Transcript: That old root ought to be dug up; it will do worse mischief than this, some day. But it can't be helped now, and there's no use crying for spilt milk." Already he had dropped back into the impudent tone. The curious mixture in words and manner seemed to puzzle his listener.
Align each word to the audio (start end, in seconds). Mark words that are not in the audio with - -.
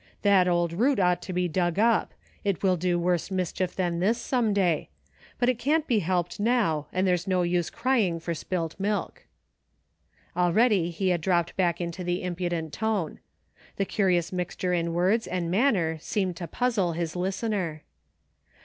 That 0.23 0.47
old 0.47 0.73
root 0.73 0.99
ought 0.99 1.21
to 1.21 1.31
be 1.31 1.47
dug 1.47 1.77
up; 1.77 2.15
it 2.43 2.63
will 2.63 2.75
do 2.75 2.97
worse 2.97 3.29
mischief 3.29 3.75
than 3.75 3.99
this, 3.99 4.17
some 4.17 4.51
day. 4.51 4.89
But 5.37 5.47
it 5.47 5.59
can't 5.59 5.85
be 5.85 5.99
helped 5.99 6.39
now, 6.39 6.87
and 6.91 7.05
there's 7.05 7.27
no 7.27 7.43
use 7.43 7.69
crying 7.69 8.19
for 8.19 8.33
spilt 8.33 8.79
milk." 8.79 9.27
Already 10.35 10.89
he 10.89 11.09
had 11.09 11.21
dropped 11.21 11.55
back 11.55 11.79
into 11.79 12.03
the 12.03 12.23
impudent 12.23 12.73
tone. 12.73 13.19
The 13.75 13.85
curious 13.85 14.33
mixture 14.33 14.73
in 14.73 14.95
words 14.95 15.27
and 15.27 15.51
manner 15.51 15.99
seemed 15.99 16.35
to 16.37 16.47
puzzle 16.47 16.93
his 16.93 17.15
listener. 17.15 17.83